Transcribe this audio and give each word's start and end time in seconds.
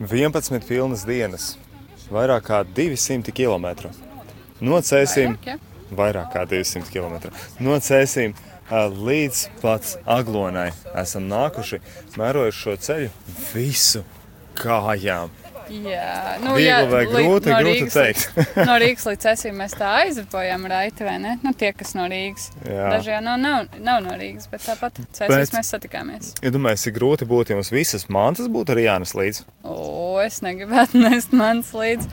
11 0.00 0.64
pilnas 0.64 1.02
dienas, 1.04 1.58
vairāk 2.08 2.46
kā 2.48 2.60
200 2.64 3.34
km. 3.36 3.90
Nocēsim 4.64 5.34
Vairāk, 5.34 5.48
ja? 5.50 5.58
vairāk 5.92 6.30
kā 6.32 6.44
200 6.48 6.88
km. 6.88 7.28
Nocēsim 7.60 8.32
līdz 8.70 9.42
pat 9.60 9.98
aglonai. 10.08 10.70
Esam 10.96 11.28
nākuši, 11.28 11.82
mērojuši 12.16 12.62
šo 12.64 12.76
ceļu 12.86 13.12
visu 13.52 14.04
kājām. 14.56 15.36
Jā, 15.70 16.36
nu, 16.42 16.54
Viegli 16.56 16.66
jā, 16.66 16.78
vai 16.90 17.02
grūti, 17.06 17.50
no 17.52 17.58
grūti 17.62 17.84
Rīgas 17.84 17.96
teikt. 17.96 18.40
no 18.68 18.76
Rīgas 18.82 19.06
līdz 19.06 19.26
Cēsim 19.26 19.60
mēs 19.60 19.76
tā 19.78 19.90
aizripojām 20.00 20.66
raiti, 20.70 21.06
vai 21.06 21.16
ne? 21.22 21.36
Nu, 21.44 21.52
tie, 21.56 21.70
kas 21.76 21.94
no 21.94 22.08
Rīgas. 22.10 22.48
Jā. 22.66 22.88
Daži 22.96 23.14
jau 23.14 23.20
nav, 23.22 23.38
nav, 23.42 23.78
nav 23.78 24.00
no 24.02 24.16
Rīgas, 24.18 24.48
bet 24.50 24.64
tāpat 24.66 24.98
Cēsīs 25.16 25.54
mēs 25.54 25.70
satikāmies. 25.76 26.32
Ja 26.42 26.50
domāju, 26.54 26.82
cik 26.82 26.96
grūti 26.98 27.28
būtu 27.30 27.54
jums 27.54 27.70
visas 27.74 28.08
mantas 28.10 28.50
būtu 28.50 28.74
arī 28.74 28.88
jānes 28.88 29.14
līdzi. 29.14 29.46
O, 29.62 30.18
es 30.24 30.40
negribētu 30.42 31.04
nest 31.06 31.36
manas 31.36 31.70
līdzi. 31.76 32.10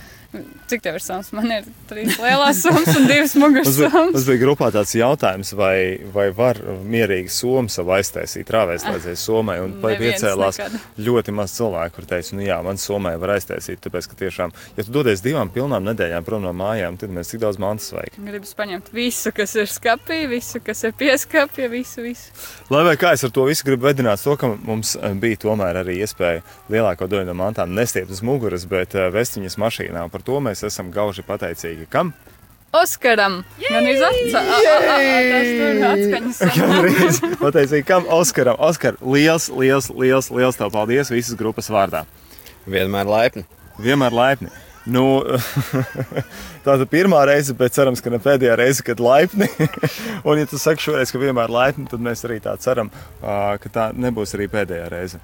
Cik 0.67 0.81
tev 0.83 0.97
ir 0.97 1.03
sums? 1.03 1.29
Man 1.35 1.47
ir 1.53 1.67
trīs 1.87 2.17
lielās 2.19 2.59
summas 2.59 2.89
un 2.97 3.05
divas 3.07 3.35
muguras 3.39 3.69
summas. 3.71 3.93
mums 4.11 4.25
bija 4.27 4.41
grupā 4.41 4.67
tāds 4.75 4.91
jautājums, 4.97 5.53
vai, 5.55 5.77
vai 6.13 6.27
var 6.35 6.59
mierīgi 6.83 7.31
somu 7.31 7.71
savu 7.71 7.95
aiztaisīt, 7.95 8.51
rāvēs 8.51 8.83
līdzies 8.89 9.23
somai. 9.23 9.57
Un 9.63 9.77
piecēlās 9.81 10.59
nekad. 10.59 10.75
ļoti 11.07 11.35
maz 11.37 11.55
cilvēku, 11.55 11.95
kur 11.97 12.09
teica, 12.09 12.35
nu 12.35 12.43
jā, 12.45 12.57
man 12.65 12.79
somai 12.81 13.15
var 13.21 13.37
aiztaisīt. 13.37 13.79
Tāpēc, 13.85 14.09
ka 14.11 14.19
tiešām, 14.19 14.53
ja 14.77 14.85
tu 14.85 14.93
dodies 14.95 15.23
divām 15.23 15.51
pilnām 15.53 15.87
nedēļām 15.87 16.27
prom 16.27 16.43
no 16.43 16.51
mājām, 16.57 16.99
tad 16.99 17.13
mēs 17.15 17.31
cik 17.31 17.45
daudz 17.45 17.61
mantas 17.63 17.89
vajag. 17.95 18.19
Gribas 18.27 18.53
paņemt 18.57 18.91
visu, 18.95 19.31
kas 19.35 19.55
ir 19.55 19.71
skapī, 19.71 20.19
visu, 20.31 20.61
kas 20.63 20.83
ir 20.87 20.95
pieskapī, 20.99 21.69
visu, 21.71 22.03
visu. 22.03 22.35
Lai 22.73 22.83
vai 22.87 22.97
kā 22.99 23.13
es 23.15 23.23
ar 23.23 23.31
to 23.31 23.47
visu 23.47 23.67
gribu 23.67 23.87
vedināt, 23.87 24.21
to, 24.23 24.35
ka 24.39 24.51
mums 24.51 24.97
eh, 24.99 25.15
bija 25.15 25.39
tomēr 25.47 25.81
arī 25.83 26.01
iespēja 26.03 26.43
lielāko 26.73 27.07
daļu 27.07 27.29
no 27.29 27.37
mantām 27.37 27.71
nestiet 27.77 28.11
uz 28.11 28.23
muguras, 28.25 28.67
bet 28.69 28.95
eh, 28.97 29.07
vest 29.13 29.39
viņas 29.39 29.59
mašīnā. 29.63 30.03
Par 30.17 30.23
to 30.25 30.39
mēs 30.41 30.63
esam 30.65 30.87
gauži 30.89 31.21
pateicīgi. 31.21 31.83
Kam? 31.93 32.07
Oskaram! 32.73 33.43
Man 33.69 33.85
ir. 33.85 33.99
Gandrīz 36.41 37.19
pateicīgi, 37.37 37.83
kam? 37.85 38.07
Oskaram. 38.17 38.57
Oskar, 38.65 38.97
liels, 39.05 39.45
liels, 39.53 39.91
liels, 39.93 40.31
liels 40.33 40.57
tev 40.57 40.73
paldies 40.73 41.13
visas 41.13 41.37
grupas 41.37 41.69
vārdā. 41.69 42.01
Vienmēr 42.65 43.05
laipni. 43.05 43.45
Vienmēr 43.77 44.17
laipni. 44.17 44.49
Nu, 44.89 45.05
tā 46.65 46.79
ir 46.79 46.89
pirmā 46.89 47.21
reize, 47.29 47.53
bet 47.53 47.77
cerams, 47.77 48.01
ka 48.01 48.09
ne 48.09 48.17
pēdējā 48.23 48.57
reize, 48.57 48.81
kad 48.89 48.97
laipni. 48.97 49.45
Un, 50.25 50.41
ja 50.41 50.49
tu 50.49 50.57
saki 50.57 50.81
šoreiz, 50.81 51.13
ka 51.13 51.21
vienmēr 51.21 51.53
laipni, 51.53 51.85
tad 51.93 52.01
mēs 52.01 52.25
arī 52.25 52.41
tā 52.41 52.57
ceram, 52.57 52.89
ka 53.21 53.69
tā 53.69 53.91
nebūs 53.93 54.33
arī 54.33 54.49
pēdējā 54.49 54.89
reize. 54.97 55.21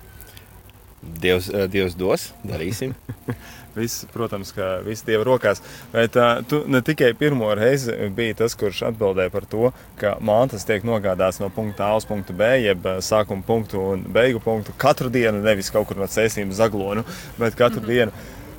Dievs, 1.23 1.49
eh, 1.49 1.67
Dievs 1.71 1.97
dos, 1.99 2.31
darīsim. 2.47 2.95
Viss, 3.73 4.03
protams, 4.13 4.51
ka 4.53 4.83
viss 4.85 5.01
Dieva 5.01 5.23
rokās. 5.25 5.57
Bet 5.89 6.13
uh, 6.21 6.43
tu 6.45 6.59
ne 6.69 6.83
tikai 6.85 7.07
pirmo 7.17 7.47
reizi 7.57 7.95
biji 8.13 8.35
tas, 8.43 8.53
kurš 8.53 8.83
atbildēja 8.91 9.33
par 9.33 9.47
to, 9.49 9.71
ka 9.97 10.11
mantas 10.21 10.67
tiek 10.69 10.85
nogādāts 10.85 11.41
no 11.41 11.49
punkta 11.49 11.87
A 11.87 11.97
uz 11.97 12.05
punktu 12.05 12.35
B, 12.37 12.51
jeb 12.61 12.85
ā, 12.85 12.99
sākuma 13.01 13.41
punktu 13.47 13.81
un 13.95 14.05
beigu 14.13 14.43
punktu 14.43 14.77
katru 14.77 15.09
dienu, 15.09 15.41
nevis 15.41 15.73
kaut 15.73 15.89
kur 15.89 15.97
no 15.97 16.05
cēsīm 16.05 16.53
uz 16.53 16.61
aglonu, 16.61 17.01
bet 17.39 17.57
katru 17.57 17.81
mm 17.81 17.89
-hmm. 17.89 17.93
dienu 17.95 18.11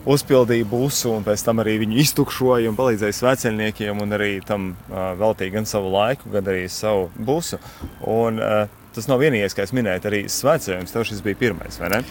uzpildīja 0.05 0.67
busu 0.69 1.13
un 1.15 1.25
pēc 1.25 1.45
tam 1.47 1.63
arī 1.63 1.79
viņu 1.85 1.99
iztukšoja 2.03 2.71
un 2.71 2.77
palīdzēja 2.77 3.17
sveceļniekiem 3.19 4.03
un 4.05 4.17
arī 4.19 4.33
tam 4.47 4.73
uh, 4.75 5.15
veltīja 5.21 5.57
gan 5.59 5.67
savu 5.69 5.93
laiku, 5.95 6.31
gan 6.35 6.45
arī 6.45 6.67
savu 6.69 7.11
busu. 7.17 7.59
Un, 8.01 8.39
uh, 8.43 8.69
tas 8.95 9.09
nav 9.09 9.23
vienīgais, 9.25 9.57
kā 9.57 9.65
es 9.65 9.73
minēju, 9.73 10.05
arī 10.11 10.25
svētceļojums. 10.31 10.93
Tev 10.93 11.09
šis 11.09 11.25
bija 11.25 11.41
pirmais, 11.41 11.81
vai 11.81 11.91
ne? 11.97 12.03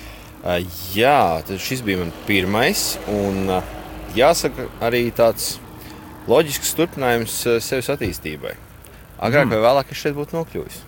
Uh, 0.44 0.59
Jā, 0.91 1.39
šis 1.55 1.83
bija 1.86 2.02
mans 2.02 2.23
pirmais. 2.27 2.86
Un 3.08 3.47
uh, 3.47 3.75
jāsaka, 4.17 4.67
arī 4.83 5.05
tāds 5.16 5.58
loģisks 6.27 6.75
turpinājums 6.75 7.38
uh, 7.47 7.59
sevis 7.63 7.91
attīstībai. 7.94 8.58
Agrāk 9.23 9.54
vai 9.54 9.61
vēlāk 9.64 9.93
es 9.93 10.02
šeit 10.04 10.17
būtu 10.17 10.36
nokļuvis. 10.36 10.81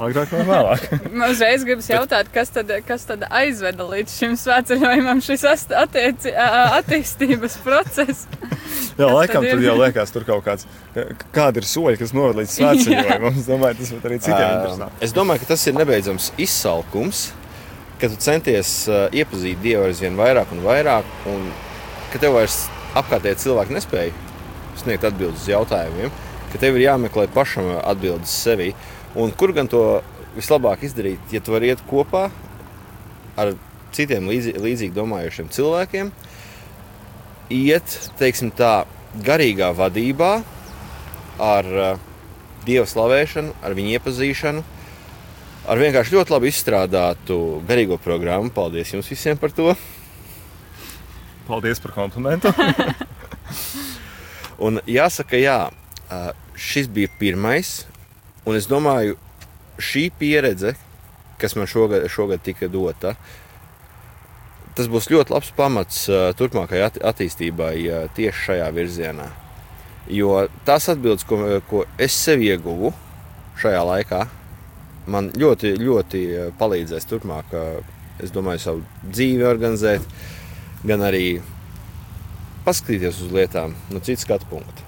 Agrāk 0.00 0.30
vai 0.32 0.44
vēlāk. 0.48 0.84
Man 1.12 1.30
uzreiz 1.34 1.64
gribas 1.66 1.88
jautāt, 1.90 2.30
kas 2.32 2.52
tad, 2.54 2.70
kas 2.86 3.04
tad 3.08 3.26
aizveda 3.28 3.84
līdz 3.86 4.14
šim 4.16 4.36
svētceļojumam, 4.40 5.20
šis 5.24 5.44
ā, 5.46 5.84
attīstības 6.80 7.58
process. 7.66 8.24
Jā, 8.96 9.06
Kas 9.06 9.14
laikam 9.16 9.44
tur 9.44 9.62
jau 9.64 9.76
liekas, 9.78 10.14
tur 10.14 10.26
kaut 10.28 10.42
kāds, 10.46 10.66
kāda 11.34 11.60
ir 11.62 11.68
soļi, 11.68 12.00
kas 12.00 12.14
noved 12.16 12.40
līdz 12.40 12.54
svētceļojumam. 12.58 13.36
Es 13.42 13.50
domāju, 13.50 13.80
tas 13.82 13.92
būtu 13.96 14.10
arī 14.10 14.18
citiem 14.24 14.46
Ā, 14.46 14.54
interesanti. 14.56 15.04
Es 15.06 15.14
domāju, 15.16 15.44
ka 15.44 15.52
tas 15.52 15.66
ir 15.68 15.76
nebeidzams 15.76 16.30
izsalkums, 16.40 17.28
ka 18.00 18.08
tu 18.08 18.16
centies 18.20 18.72
uh, 18.88 19.06
iepazīt 19.12 19.60
Dievu 19.62 19.84
aizvien 19.88 20.16
vairāk 20.18 20.52
un 20.54 20.62
vairāk, 20.64 21.08
un 21.28 21.46
ka 22.12 22.20
tev 22.22 22.34
vairs 22.38 22.62
apkārtējie 22.98 23.38
cilvēki 23.44 23.76
nespēja 23.76 24.14
sniegt 24.80 25.04
atbildes 25.04 25.44
uz 25.44 25.50
jautājumiem, 25.52 26.12
ka 26.50 26.60
tev 26.62 26.78
ir 26.78 26.86
jāmeklē 26.88 27.26
pašam 27.34 27.68
atbildes 27.78 28.32
sevi. 28.32 28.72
Un 29.18 29.34
kur 29.36 29.52
gan 29.54 29.68
to 29.70 30.00
vislabāk 30.36 30.84
izdarīt, 30.86 31.20
ja 31.34 31.42
tu 31.44 31.54
vari 31.54 31.72
iet 31.72 31.82
kopā 31.90 32.28
ar 33.40 33.54
citiem 33.94 34.28
līdzi, 34.30 34.54
līdzīgi 34.62 34.96
domājušiem 34.96 35.50
cilvēkiem, 35.52 36.12
iet, 37.54 37.96
teiksim 38.20 38.52
tā, 38.54 38.84
garīgā 39.26 39.72
vadībā 39.74 40.32
ar 41.42 41.70
uh, 41.74 42.04
dievu 42.66 42.86
slavēšanu, 42.86 43.56
ar 43.64 43.74
viņu 43.74 43.96
iepazīšanu, 43.98 44.62
ar 45.68 45.80
vienkārši 45.80 46.14
ļoti 46.16 46.34
labi 46.34 46.50
izstrādātu 46.52 47.36
garīgo 47.68 47.98
programmu. 48.00 48.52
Paldies 48.54 48.92
jums 48.94 49.10
visiem 49.10 49.38
par 49.40 49.52
to! 49.54 49.74
Paldies 51.48 51.80
par 51.82 51.94
komplimentu. 51.96 52.52
Un 54.64 54.78
jāsaka, 54.88 55.38
jā, 55.40 55.58
šis 56.60 56.90
bija 56.92 57.08
pirmais, 57.18 57.86
un 58.44 58.58
es 58.58 58.66
domāju, 58.68 59.16
šī 59.80 60.10
pieredze, 60.20 60.74
kas 61.40 61.56
man 61.56 61.68
šogad, 61.70 62.04
šogad 62.12 62.42
tika 62.44 62.68
dota, 62.68 63.14
tas 64.76 64.90
būs 64.92 65.08
ļoti 65.10 65.32
labs 65.32 65.48
pamats 65.56 66.02
turpmākajai 66.36 66.84
at- 66.90 67.00
attīstībai 67.14 67.72
tieši 68.18 68.44
šajā 68.50 68.68
virzienā. 68.76 69.30
Jo 70.12 70.42
tās 70.68 70.90
atbildes, 70.92 71.24
ko, 71.24 71.40
ko 71.70 71.86
es 71.96 72.12
sev 72.12 72.44
ieguvu 72.44 72.92
šajā 73.62 73.80
laikā, 73.94 74.20
man 75.10 75.30
ļoti, 75.36 75.74
ļoti 75.80 76.20
ā, 76.30 76.44
palīdzēs 76.60 77.08
turpmāk, 77.10 77.54
es 78.20 78.32
domāju, 78.34 78.62
savu 78.62 79.10
dzīvi 79.10 79.46
organizēt, 79.48 80.06
gan 80.86 81.02
arī 81.06 81.40
paskatīties 82.66 83.20
uz 83.24 83.34
lietām 83.34 83.74
no 83.90 84.00
citas 84.04 84.26
skatu 84.26 84.48
punkta. 84.50 84.86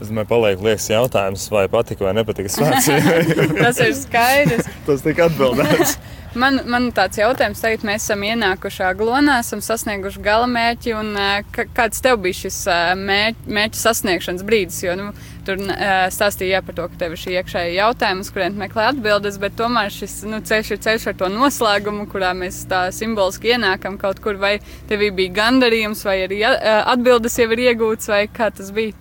Es 0.00 0.08
domāju, 0.08 0.30
paliek 0.30 0.62
liekas 0.64 0.86
jautājums, 0.88 1.42
vai 1.52 1.66
patika 1.68 2.06
vai 2.06 2.14
nepatika 2.16 2.48
svētceļojumi. 2.54 3.50
Tas 3.64 3.80
ir 3.84 3.92
skaidrs. 3.98 4.70
Tas 4.86 5.04
tika 5.04 5.28
atbildēts. 5.28 5.98
Man, 6.38 6.60
man 6.70 6.84
tāds 6.94 7.18
jautājums, 7.18 7.58
tagad 7.58 7.82
mēs 7.82 8.04
esam 8.04 8.20
ienākuši 8.22 8.92
glonā, 9.00 9.40
esam 9.42 9.58
sasnieguši 9.66 10.20
gala 10.22 10.46
mērķi. 10.46 10.92
Un, 10.94 11.08
ka- 11.50 11.64
kāds 11.74 11.98
tev 12.04 12.20
bija 12.22 12.38
šis 12.44 12.58
ā, 12.70 12.76
mērķi, 12.94 13.50
mērķi 13.50 13.80
sasniegšanas 13.80 14.44
brīdis? 14.46 14.78
Jo 14.84 14.94
nu, 14.94 15.08
tur 15.50 15.60
stāstīja 16.14 16.60
jā, 16.60 16.62
par 16.64 16.78
to, 16.78 16.86
ka 16.92 17.02
tev 17.02 17.18
ir 17.18 17.22
šī 17.24 17.36
iekšējā 17.40 17.74
jautājuma, 17.76 18.24
uz 18.24 18.32
kuriem 18.32 18.56
meklē 18.62 18.88
atbildes, 18.94 19.36
bet 19.42 19.58
tomēr 19.58 19.92
šis 19.92 20.16
nu, 20.30 20.40
ceļš 20.46 20.72
ir 20.72 20.82
ceļš 20.86 21.06
ar 21.12 21.20
to 21.20 21.30
noslēgumu, 21.34 22.08
kurā 22.14 22.32
mēs 22.38 22.62
tā 22.70 22.86
simboliski 22.94 23.52
ienākam 23.56 23.98
kaut 24.00 24.22
kur. 24.24 24.40
Vai 24.40 24.56
tev 24.88 25.04
bija 25.18 25.36
gandarījums, 25.42 26.06
vai 26.08 26.22
arī 26.24 26.40
atbildes 26.48 27.36
jau 27.42 27.50
ir 27.52 27.66
iegūts, 27.68 28.08
vai 28.14 28.24
kā 28.32 28.48
tas 28.54 28.72
bija? 28.72 28.96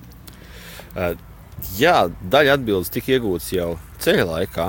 Uh, 0.89 1.15
Jā, 1.79 2.07
daļa 2.31 2.55
atbildes 2.57 2.91
tika 2.93 3.17
iegūtas 3.17 3.49
jau 3.51 3.73
ceļa 4.03 4.25
laikā, 4.29 4.67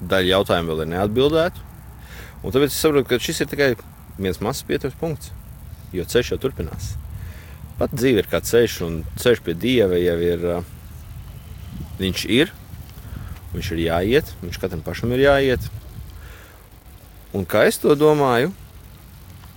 daļa 0.00 0.32
jautājumu 0.32 0.72
vēl 0.72 0.84
ir 0.84 0.90
neatbildēta. 0.94 1.66
Un 2.40 2.54
Tāpēc 2.54 2.72
es 2.72 2.80
saprotu, 2.80 3.08
ka 3.10 3.20
šis 3.20 3.42
ir 3.44 3.50
tikai 3.50 3.70
viens 4.16 4.40
mazs 4.40 4.64
pieturas 4.68 4.96
punkts, 5.00 5.32
jo 5.92 6.06
ceļš 6.08 6.32
jau 6.32 6.40
turpinās. 6.40 6.94
Pat 7.80 7.92
dzīve 7.92 8.24
ir 8.24 8.30
kā 8.32 8.40
ceļš, 8.44 8.78
un 8.86 9.00
ceļš 9.20 9.42
pie 9.44 9.56
dieva 9.60 10.00
jau 10.00 10.16
ir. 10.24 10.46
uh, 10.56 10.76
Viņš 12.00 12.24
ir, 12.32 12.52
viņš 13.52 13.70
ir 13.76 13.84
jāiet, 13.84 14.32
viņš 14.40 14.58
katram 14.62 14.84
pašam 14.84 15.12
ir 15.16 15.26
jāiet. 15.26 15.66
Un 17.36 17.44
kā 17.46 17.66
es 17.68 17.78
to 17.78 17.94
domāju, 17.98 18.54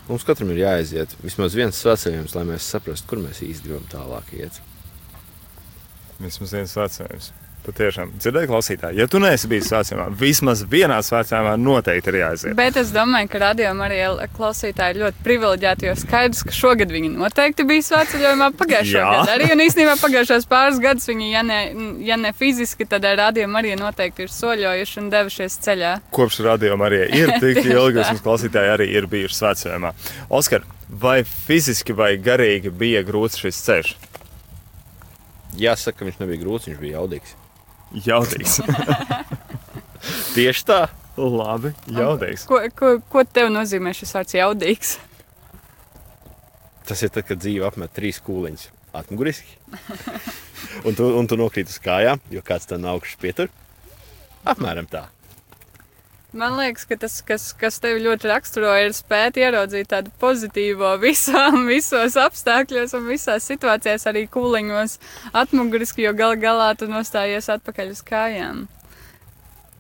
mums 0.10 0.26
katram 0.28 0.52
ir 0.54 0.66
jāaiziet 0.66 1.16
vismaz 1.24 1.56
viens 1.58 1.80
svētceļojums, 1.80 2.36
lai 2.38 2.46
mēs 2.52 2.68
saprastu, 2.76 3.10
kur 3.10 3.24
mēs 3.24 3.42
īsti 3.46 3.70
gribam 3.70 3.88
tālāk 3.92 4.36
iet. 4.38 4.60
Vismaz 6.20 6.54
viens 6.54 6.76
svētceļojums. 6.76 7.32
Patiešām, 7.64 8.10
dzirdēji, 8.20 8.48
klausītāji, 8.50 8.98
ja 9.00 9.06
tu 9.08 9.22
neesi 9.24 9.48
bijis 9.48 9.70
svētceļā, 9.72 10.10
vismaz 10.20 10.66
vienā 10.68 10.98
svētceļā 11.06 11.54
noteikti 11.62 12.12
ir 12.12 12.18
jāaiziet. 12.20 12.56
Bet 12.60 12.76
es 12.82 12.90
domāju, 12.92 13.30
ka 13.32 13.40
radījuma 13.40 13.86
arī 13.86 14.00
klausītāji 14.36 14.98
ir 14.98 15.00
ļoti 15.06 15.24
privileģēti, 15.24 15.88
jo 15.88 15.94
skaidrs, 16.02 16.42
ka 16.44 16.56
šogad 16.58 16.92
viņi 16.92 17.14
noteikti 17.14 17.64
bija 17.70 17.86
svētceļojumā 17.88 18.50
pagājušā 18.60 18.98
Jā. 19.00 19.06
gada. 19.14 19.38
Arī 19.38 19.48
un 19.56 19.64
īstenībā 19.64 19.96
pagājušās 20.02 20.48
pāris 20.52 20.82
gadus 20.84 21.08
viņi, 21.08 21.30
ja 21.32 21.44
ne, 21.48 21.60
ja 22.04 22.18
ne 22.20 22.34
fiziski, 22.36 22.84
tad 22.90 23.08
ar 23.08 23.16
radījuma 23.22 23.62
arī 23.62 23.78
noteikti 23.80 24.28
ir 24.28 24.34
soļojuši 24.36 25.00
un 25.00 25.08
devušies 25.14 25.56
ceļā. 25.64 25.94
Kopš 26.18 26.42
radījuma 26.50 26.90
arī 26.90 27.06
ir 27.16 27.32
tik 27.44 27.62
ilgi, 27.64 28.02
ka 28.02 28.10
mums 28.10 28.26
klausītāji 28.28 28.74
arī 28.74 28.90
ir 28.92 29.08
bijuši 29.14 29.40
svētceļā. 29.40 29.94
Oskar, 30.36 30.68
vai 30.90 31.22
fiziski 31.24 31.96
vai 31.96 32.18
garīgi 32.20 32.76
bija 32.76 33.06
grūts 33.08 33.40
šis 33.40 33.64
ceļš? 33.70 33.96
Jāsaka, 35.64 36.02
ka 36.02 36.10
viņš 36.10 36.20
nebija 36.20 36.44
grūts, 36.44 36.68
viņš 36.68 36.82
bija 36.82 36.98
jaudīgs. 36.98 37.38
Jaudīgs. 37.92 38.60
Tieši 40.36 40.68
tā. 40.68 40.82
Labi, 41.14 41.70
jaudīgs. 41.94 42.48
Ko, 42.50 42.58
ko, 42.74 42.96
ko 43.06 43.22
tev 43.30 43.52
nozīmē 43.54 43.92
šis 43.94 44.16
vārds 44.16 44.34
jaudīgs? 44.34 44.96
Tas 46.90 47.04
ir 47.06 47.12
tad, 47.14 47.28
kad 47.28 47.38
dzīve 47.38 47.68
apmet 47.68 47.94
trīs 47.94 48.18
kūliņus 48.26 48.66
atmuguriski. 48.98 49.60
un, 50.88 50.96
tu, 50.98 51.06
un 51.06 51.30
tu 51.30 51.38
nokrīt 51.38 51.70
uz 51.70 51.78
kājām, 51.84 52.22
jo 52.34 52.42
kāds 52.46 52.66
tam 52.70 52.88
augšas 52.90 53.20
pietur. 53.22 53.54
Apmēram 54.44 54.90
tā. 54.90 55.06
Man 56.34 56.56
liekas, 56.58 56.88
ka 56.90 56.98
tas, 56.98 57.20
kas, 57.22 57.52
kas 57.54 57.76
tev 57.78 58.00
ļoti 58.02 58.30
raksturo, 58.32 58.72
ir 58.82 58.96
spēt 58.98 59.38
ieraudzīt 59.38 59.92
tādu 59.92 60.14
pozitīvo 60.22 60.96
visām, 61.02 61.66
visos 61.74 62.18
apstākļos 62.18 62.96
un 62.98 63.10
visās 63.12 63.46
situācijās, 63.52 64.08
arī 64.10 64.26
kūliņos, 64.34 64.98
atmuguriski, 65.44 66.08
jo 66.08 66.16
gal 66.18 66.34
galā 66.42 66.72
tu 66.80 66.90
nostājies 66.90 67.52
atpakaļ 67.54 67.94
uz 67.94 68.02
kājām. 68.08 68.64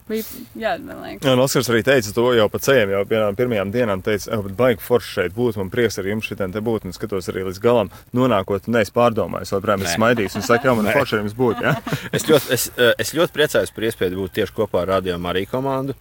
Bija, 0.04 0.24
jā, 0.60 0.74
man 0.84 1.00
liekas. 1.00 1.24
Jā, 1.24 1.32
un 1.32 1.42
Oskars 1.42 1.70
arī 1.72 1.80
teica 1.88 2.12
to 2.14 2.26
jau 2.36 2.46
pa 2.52 2.60
ceļam, 2.62 2.92
jau 2.92 3.04
vienā 3.08 3.30
no 3.32 3.38
pirmajām 3.40 3.72
dienām. 3.72 4.04
Teica, 4.04 4.36
ka 4.36 4.52
baigi 4.60 4.84
forši 4.84 5.14
šeit 5.16 5.36
būt, 5.38 5.58
man 5.62 5.72
prieks 5.74 5.98
ar 6.02 6.10
jums 6.12 6.28
šitien 6.28 6.54
te 6.54 6.62
būt. 6.64 6.86
Un 6.86 6.96
skatos 6.96 7.32
arī 7.32 7.46
līdz 7.48 7.62
galam, 7.64 7.92
nonākot, 8.14 8.68
nees 8.68 8.92
pārdomājis, 8.94 9.56
joprojām 9.56 9.88
es 9.88 9.94
Nē. 9.94 9.96
smaidīšu 9.96 10.42
un 10.42 10.46
saku, 10.50 10.70
jā, 10.70 10.76
man 10.76 10.92
forši 10.92 11.18
ar 11.18 11.24
jums 11.24 11.38
būt. 11.40 11.64
Ja? 11.64 11.74
Es 12.12 12.28
ļoti, 12.28 12.52
es, 12.52 12.70
eh, 12.76 12.92
es 13.00 13.16
ļoti 13.16 13.38
priecājos 13.40 13.72
par 13.74 13.90
iespēju 13.90 14.20
būt 14.20 14.38
tieši 14.42 14.58
kopā 14.60 14.84
ar 14.84 14.98
Radio 14.98 15.16
Mariju 15.24 15.54
komandu. 15.56 15.96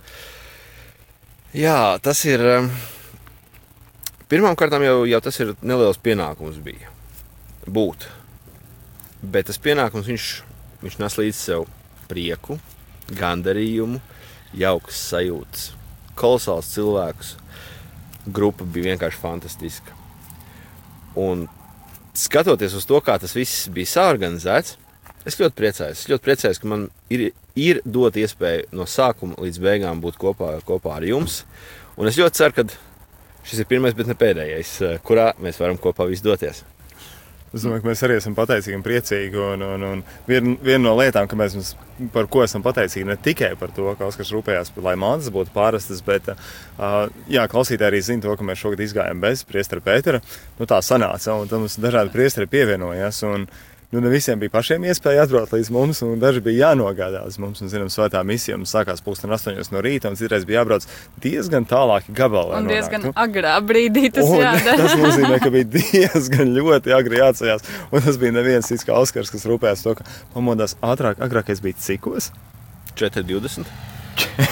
Jā, 1.53 1.99
tas 2.01 2.17
ir. 2.25 2.41
Pirmkārt, 4.33 4.73
jau, 4.81 5.03
jau 5.05 5.19
tas 5.21 5.37
ir 5.45 5.51
neliels 5.61 5.99
pienākums 6.01 6.57
bija 6.65 6.89
būt. 7.69 8.07
Bet 9.21 9.51
tas 9.51 9.61
pienākums 9.61 10.09
viņš, 10.09 10.29
viņš 10.81 10.97
nes 11.03 11.19
līdzi 11.21 11.37
sev 11.37 11.67
prieku, 12.09 12.57
gandarījumu, 13.13 14.01
jaukas 14.57 15.03
sajūtas, 15.11 15.67
kolosāls 16.17 16.73
cilvēks. 16.73 17.35
Grupa 18.33 18.65
bija 18.65 18.95
vienkārši 18.95 19.21
fantastiska. 19.21 19.93
Un 21.21 21.45
skatoties 22.17 22.79
uz 22.81 22.89
to, 22.89 22.97
kā 23.05 23.19
tas 23.21 23.37
viss 23.37 23.69
bija 23.69 23.93
saorganizēts, 23.93 24.79
es 25.29 25.37
ļoti 25.37 25.59
priecājos. 25.61 26.01
Es 26.01 26.09
ļoti 26.09 26.31
priecājos, 26.31 26.63
ka 26.63 26.73
man 26.73 26.89
ir, 27.13 27.29
ir 27.59 27.83
dot 27.85 28.17
iespēju 28.17 28.71
no 28.73 28.87
sākuma 28.89 29.39
līdz 29.43 29.61
beigām 29.63 30.03
būt 30.03 30.19
kopā, 30.21 30.55
kopā 30.67 30.97
ar 30.99 31.07
jums. 31.09 31.43
Un 31.97 32.09
es 32.09 32.17
ļoti 32.21 32.41
ceru, 32.41 32.57
ka 32.57 32.67
šis 33.49 33.65
ir 33.65 33.71
pirmais, 33.71 33.97
bet 33.97 34.09
ne 34.09 34.17
pēdējais, 34.19 34.77
eh, 34.87 35.01
kurā 35.05 35.33
mēs 35.43 35.61
varam 35.61 35.81
kopā 35.81 36.09
visi 36.09 36.25
doties. 36.25 36.65
Es 37.53 37.67
domāju, 37.67 37.83
ka 37.83 37.89
mēs 37.91 38.01
arī 38.07 38.15
esam 38.17 38.33
pateicīgi 38.33 38.79
un 38.79 38.83
priecīgi. 38.85 39.37
Un, 39.37 39.63
un, 39.67 39.83
un 39.85 40.03
viena 40.25 40.55
vien 40.65 40.81
no 40.81 40.95
lietām, 40.97 41.29
mēs, 41.37 41.53
mums- 41.59 41.75
par 42.15 42.25
ko 42.33 42.41
esam 42.47 42.63
pateicīgi, 42.65 43.05
ne 43.05 43.19
tikai 43.21 43.51
par 43.61 43.75
to, 43.77 43.91
ka 43.99 44.09
Oskars 44.09 44.31
rūpējās, 44.33 44.71
lai 44.81 44.95
mantas 44.97 45.29
būtu 45.35 45.53
pārastas, 45.53 46.01
bet 46.07 46.31
uh, 46.33 47.11
jā, 47.29 47.45
klausītāji 47.53 47.91
arī 47.91 48.01
zina 48.01 48.25
to, 48.25 48.33
ka 48.41 48.47
mēs 48.49 48.63
šogad 48.63 48.81
izgājām 48.81 49.21
bez 49.21 49.45
priestera 49.45 49.85
Pētera. 49.85 50.23
Nu, 50.57 50.65
tā 50.71 50.81
sanāca, 50.81 51.37
un 51.37 51.53
tam 51.53 51.67
mums 51.67 51.77
dažādi 51.77 52.15
priesteri 52.15 52.49
pievienojās. 52.49 53.21
Un, 53.29 53.45
Nu, 53.93 54.01
ne 54.01 54.09
visiem 54.09 54.41
bija 54.41 54.49
pašiem 54.55 54.87
iespēja 54.89 55.27
atbraukt 55.27 55.53
līdz 55.53 55.69
mums, 55.75 55.99
un 56.07 56.17
daži 56.21 56.41
bija 56.41 56.71
jānogādā 56.71 57.27
uz 57.29 57.37
mums. 57.43 57.61
Un, 57.61 57.69
zinām, 57.69 57.91
svētā 57.93 58.23
misija 58.25 58.57
mums 58.57 58.73
sākās 58.73 59.03
pulksten 59.05 59.29
8 59.37 59.69
no 59.75 59.83
rīta, 59.85 60.09
un 60.09 60.17
citreiz 60.17 60.47
bija 60.49 60.63
jābrauc 60.63 60.87
diezgan 61.21 61.67
tālāki 61.69 62.15
gabali. 62.17 62.55
lai 62.55 62.63
Un 62.63 62.71
diezgan 62.73 63.05
nonāktu. 63.05 63.21
agrā 63.27 63.53
brīdī 63.69 64.07
tas 64.17 64.25
Un 64.25 64.41
jādara. 64.41 64.79
tas 64.81 64.97
nozīmē, 64.97 65.37
ka 65.45 65.53
bija 65.53 65.69
diezgan 65.77 66.55
ļoti 66.57 66.97
agri 66.97 67.21
jāceļās. 67.21 67.69
Un 67.93 68.07
tas 68.09 68.17
bija 68.23 68.33
neviens 68.39 68.73
cits 68.73 68.89
kā 68.89 68.97
Oskars, 68.97 69.29
kas 69.35 69.45
rūpējās 69.53 69.85
to, 69.85 69.95
ka 70.01 70.09
pamodās 70.33 70.79
ātrāk. 70.81 71.21
Agrākais 71.21 71.61
bija 71.61 71.77
cikos? 71.77 72.33
4,20. 72.97 73.69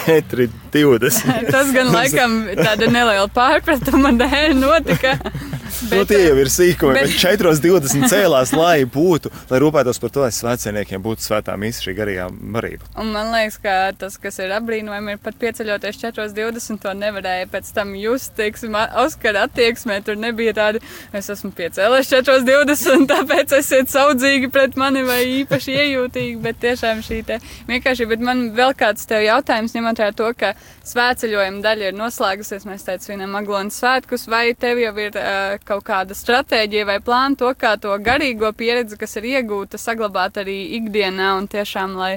4,20. 0.05 1.49
Tas 1.53 1.73
gan 1.73 1.91
laikam 1.93 2.37
tāda 2.57 2.87
neliela 2.89 3.27
pārpratuma 3.33 4.13
dēļ 4.21 4.55
notika. 4.61 5.17
Nu, 5.89 6.03
tie 6.05 6.19
jau 6.27 6.35
ir 6.37 6.49
sīkumi. 6.53 6.93
bet- 6.93 7.09
Bet 7.11 7.17
4,20 7.17 8.05
cēlās, 8.11 8.51
lai 8.53 8.83
būtu, 8.85 9.31
lai 9.49 9.59
rūpētos 9.59 9.99
par 9.99 10.09
to, 10.13 10.21
lai 10.21 10.29
svētceļniekiem 10.29 11.01
būtu 11.01 11.25
svētā 11.25 11.55
mīsa 11.57 11.81
šī 11.87 11.95
garīgā 11.97 12.27
barība. 12.53 12.85
Un 13.01 13.11
man 13.11 13.31
liekas, 13.33 13.57
ka 13.63 13.91
tas, 13.97 14.17
kas 14.21 14.37
ir 14.39 14.53
apbrīnojami, 14.53 15.15
ir 15.15 15.17
pat 15.23 15.35
pieceļoties 15.41 15.97
4,20. 16.03 16.79
To 16.81 16.93
nevarēja 16.93 17.47
pēc 17.49 17.71
tam 17.73 17.95
just, 17.95 18.35
teiksim, 18.37 18.75
Oskara 19.01 19.47
attieksmē. 19.47 20.03
Tur 20.05 20.15
nebija 20.21 20.53
tāda, 20.53 20.81
es 21.13 21.29
esmu 21.33 21.51
piecēlējis 21.57 22.11
4,20, 22.13 23.07
tāpēc 23.13 23.57
esiet 23.57 23.89
saudzīgi 23.89 24.51
pret 24.51 24.75
mani 24.77 25.01
vai 25.07 25.23
īpaši 25.41 25.75
iejūtīgi. 25.81 26.37
Bet 26.41 26.59
tiešām 26.61 27.01
šī 27.01 27.23
te 27.25 27.39
vienkārši, 27.67 28.07
bet 28.07 28.19
man 28.19 28.51
vēl 28.57 28.73
kāds 28.77 29.05
tev 29.09 29.25
jautājums, 29.25 29.73
ņemot 29.75 29.97
vērā 29.97 30.15
to, 30.15 30.29
ka 30.37 30.53
svētceļojuma 30.85 31.61
daļa 31.65 31.89
ir 31.91 31.97
noslēgusies. 31.97 32.65
Mēs 32.69 32.85
teicu, 32.87 33.11
vienam 33.13 33.35
Aglonas 33.39 33.77
svētkus, 33.81 34.27
vai 34.31 34.53
tev 34.53 34.77
jau 34.81 34.93
ir 35.01 35.15
uh, 35.17 35.57
kaut 35.71 35.87
kāda 35.87 36.17
stratēģija 36.17 36.87
vai 36.91 36.99
plāna 37.03 37.39
to, 37.39 37.49
kā 37.57 37.73
to 37.81 37.95
garīgo 38.03 38.51
pieredzi, 38.57 38.99
kas 38.99 39.17
ir 39.21 39.31
iegūta, 39.37 39.79
saglabāt 39.81 40.41
arī 40.43 40.59
ikdienā 40.81 41.33
un 41.39 41.49
tiešām, 41.51 41.97
lai 41.99 42.15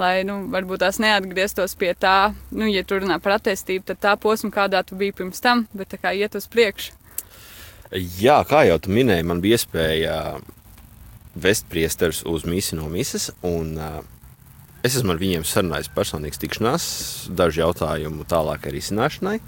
lai 0.00 0.22
nu, 0.26 0.38
varbūt 0.52 0.82
tās 0.82 0.98
neatgrieztos 1.02 1.76
pie 1.78 1.92
tā, 1.98 2.32
nu, 2.54 2.66
ja 2.70 2.84
tur 2.86 3.02
runā 3.02 3.18
par 3.22 3.36
attīstību, 3.36 3.84
tad 3.90 4.00
tā 4.02 4.16
posma, 4.20 4.52
kādā 4.54 4.82
tu 4.86 4.96
biji 4.98 5.14
pirms 5.20 5.42
tam, 5.44 5.66
bet 5.76 5.92
tā 5.92 6.00
kā 6.00 6.14
iet 6.16 6.36
uz 6.38 6.48
priekšu. 6.50 6.96
Jā, 7.92 8.38
kā 8.48 8.64
jau 8.64 8.78
tu 8.80 8.92
minēji, 8.94 9.26
man 9.28 9.42
bija 9.44 9.58
iespēja 9.58 10.16
vest 11.36 11.68
priesterus 11.68 12.22
uz 12.28 12.46
misiju 12.48 12.80
no 12.80 12.88
misijas. 12.92 13.30
Un, 13.44 13.74
uh, 13.76 14.00
es 14.82 14.96
esmu 14.98 15.14
ar 15.14 15.20
viņiem 15.22 15.46
sarunājis 15.46 15.90
personīgas 15.94 16.40
tikšanās, 16.42 16.84
dažu 17.38 17.62
jautājumu 17.62 18.26
tālākai 18.28 18.74
risināšanai. 18.74 19.38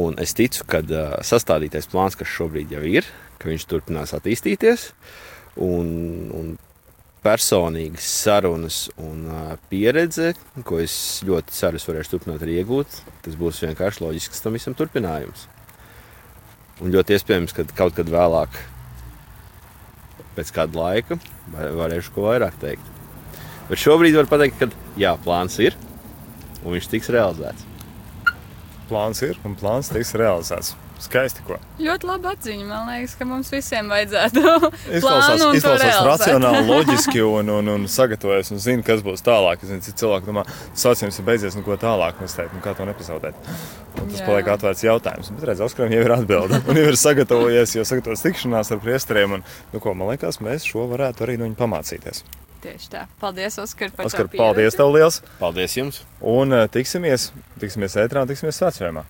Un 0.00 0.14
es 0.22 0.34
ticu, 0.38 0.64
ka 0.70 0.82
uh, 0.86 1.16
sastādītais 1.26 1.90
plāns, 1.90 2.16
kas 2.18 2.30
šobrīd 2.30 2.74
jau 2.76 2.82
ir, 2.86 3.08
ka 3.42 3.50
viņš 3.50 3.66
turpinās 3.70 4.14
attīstīties. 4.14 4.90
Un, 5.60 5.88
un 6.36 6.52
personīgas 7.24 8.06
sarunas 8.22 8.84
un 9.02 9.24
uh, 9.26 9.56
pieredze, 9.72 10.32
ko 10.64 10.78
es 10.80 10.94
ļoti 11.26 11.56
ceru, 11.56 11.80
es 11.80 11.88
varēšu 11.90 12.14
turpināt 12.14 12.46
arī 12.46 12.60
iegūt. 12.62 13.00
Tas 13.26 13.40
būs 13.40 13.64
vienkārši 13.66 14.04
loģisks 14.06 14.44
tam 14.44 14.54
visam 14.56 14.78
turpinājums. 14.78 15.48
Un 16.80 16.94
ļoti 16.94 17.18
iespējams, 17.18 17.52
ka 17.52 17.66
kaut 17.76 17.98
kad 17.98 18.08
vēlāk, 18.08 18.54
pēc 20.38 20.54
kāda 20.54 20.80
laika, 20.80 21.18
var- 21.52 21.74
varēšu 21.82 22.14
ko 22.14 22.30
vairāk 22.30 22.56
teikt. 22.62 22.99
Bet 23.70 23.78
šobrīd 23.78 24.18
var 24.18 24.26
pateikt, 24.30 24.58
ka 24.58 24.98
jā, 24.98 25.14
plāns 25.24 25.58
ir 25.62 25.78
un 26.64 26.74
viņš 26.74 26.90
tiks 26.90 27.10
realizēts. 27.14 27.66
Plāns 28.90 29.22
ir 29.22 29.38
un 29.46 29.54
plāns 29.58 29.92
tiks 29.94 30.16
realizēts. 30.18 30.74
Skaisti, 31.00 31.40
ko. 31.46 31.56
Ļoti 31.80 32.08
laba 32.10 32.34
atziņa. 32.34 32.64
Man 32.68 32.88
liekas, 32.90 33.14
ka 33.16 33.24
mums 33.24 33.48
visiem 33.54 33.88
vajadzētu 33.88 34.40
Izklausās, 34.98 35.44
izklausās 35.56 36.00
racionāli, 36.04 36.66
loģiski 36.72 37.22
un, 37.24 37.48
un, 37.54 37.70
un 37.72 37.86
sagatavojas 37.88 38.52
un 38.52 38.60
zina, 38.60 38.84
kas 38.84 39.00
būs 39.06 39.24
tālāk. 39.24 39.62
Es 39.64 39.70
zinu, 39.72 39.84
cik 39.86 39.96
cilvēki 40.02 40.28
domā, 40.28 40.44
sauciens 40.76 41.16
ir 41.16 41.26
beidzies, 41.30 41.56
nu 41.56 41.64
ko 41.64 41.78
tālāk 41.80 42.20
mums 42.20 42.36
teikt, 42.36 42.52
nu 42.52 42.60
kā 42.64 42.74
to 42.76 42.84
nepazaudēt. 42.90 43.38
Un 43.96 44.12
tas 44.12 44.20
Jā. 44.20 44.26
paliek 44.28 44.52
atvērts 44.52 44.84
jautājums. 44.84 45.32
Bet 45.38 45.48
redz, 45.48 45.64
Oskaram 45.64 45.96
jau 45.96 46.04
ir 46.04 46.16
atbilde. 46.18 46.60
Un 46.68 46.82
jau 46.82 46.86
ir 46.92 47.00
sagatavojies, 47.00 47.78
jau 47.78 47.88
sagatavojas 47.94 48.26
tikšanās 48.26 48.74
ar 48.76 48.84
priesteriem. 48.84 49.38
Un, 49.38 49.48
nu, 49.72 49.80
ko, 49.80 49.96
man 49.96 50.12
liekas, 50.12 50.42
mēs 50.44 50.68
šo 50.68 50.84
varētu 50.92 51.24
arī 51.24 51.40
no 51.40 51.48
viņa 51.48 51.60
pamācīties. 51.64 52.24
Tieši 52.60 52.90
tā. 52.92 53.06
Paldies, 53.22 53.56
Oskar, 53.62 53.88
par 53.96 54.10
Oskar, 54.10 54.28
paldies 54.34 54.76
tev 54.76 54.90
liels! 54.92 55.22
Paldies 55.40 55.78
jums! 55.78 56.02
Un 56.20 56.52
uh, 56.52 56.66
tiksimies, 56.68 57.30
tiksimies 57.62 57.96
ētrā 58.02 58.26
tiksimies 58.28 58.60
svētceļā. 58.60 59.06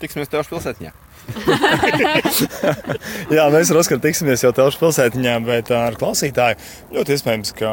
Tiksimies 0.00 0.32
tev 0.32 0.48
pilsētā! 0.48 0.94
Jā, 3.34 3.44
mēs 3.52 3.70
ar 3.72 3.78
Oskaru 3.80 4.00
tiksimies 4.04 4.44
jau 4.44 4.52
telšu 4.56 4.80
pilsētiņā, 4.82 5.34
bet 5.46 5.70
ā, 5.72 5.80
ar 5.90 5.96
klausītāju 6.00 6.56
ļoti 6.96 7.14
iespējams, 7.16 7.50
ka, 7.56 7.68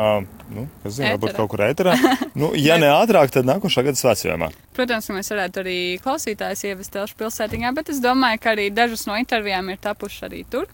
nu, 0.55 0.61
es 0.87 0.97
zinu, 0.97 1.11
varbūt 1.15 1.35
kaut 1.39 1.49
kur 1.53 1.61
ēterā. 1.67 1.93
Nu, 2.41 2.47
ja 2.55 2.75
ne 2.79 2.87
ātrāk, 2.87 3.27
tad 3.33 3.43
nākošā 3.47 3.83
gada 3.83 3.99
svētceļā. 3.99 4.47
Protams, 4.77 5.07
ka 5.09 5.15
mēs 5.17 5.31
varētu 5.33 5.63
arī 5.65 5.79
klausītājus 6.03 6.63
ievest 6.69 6.93
telšu 6.95 7.15
pilsētiņā, 7.19 7.69
bet 7.75 7.91
es 7.91 7.99
domāju, 8.03 8.39
ka 8.41 8.47
arī 8.55 8.65
dažas 8.71 9.03
no 9.09 9.13
intervijām 9.19 9.65
ir 9.73 9.81
tapušas 9.83 10.29
arī 10.29 10.41
tur. 10.47 10.65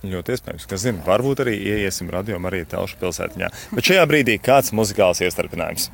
Ļoti 0.00 0.32
iespējams, 0.32 0.64
ka 0.64 0.78
zinu, 0.80 1.02
varbūt 1.04 1.42
arī 1.44 1.58
ieiesim 1.60 2.08
radio 2.12 2.38
arī 2.48 2.62
telšu 2.68 2.96
pilsētiņā. 3.02 3.50
Bet 3.76 3.90
šajā 3.90 4.06
brīdī 4.08 4.38
kāds 4.40 4.72
muzikāls 4.72 5.20
iestarpinājums. 5.26 5.90